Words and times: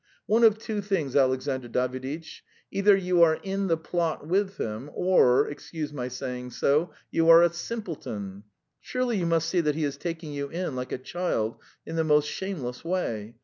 "One 0.25 0.43
of 0.43 0.57
two 0.57 0.81
things, 0.81 1.15
Alexandr 1.15 1.67
Daviditch: 1.69 2.41
either 2.71 2.97
you 2.97 3.21
are 3.21 3.35
in 3.43 3.67
the 3.67 3.77
plot 3.77 4.25
with 4.27 4.57
him, 4.57 4.89
or, 4.95 5.47
excuse 5.47 5.93
my 5.93 6.07
saying 6.07 6.49
so, 6.49 6.89
you 7.11 7.29
are 7.29 7.43
a 7.43 7.53
simpleton. 7.53 8.43
Surely 8.79 9.17
you 9.19 9.27
must 9.27 9.47
see 9.47 9.61
that 9.61 9.75
he 9.75 9.83
is 9.83 9.97
taking 9.97 10.33
you 10.33 10.49
in 10.49 10.75
like 10.75 10.91
a 10.91 10.97
child 10.97 11.57
in 11.85 11.97
the 11.97 12.03
most 12.03 12.25
shameless 12.25 12.83
way? 12.83 13.35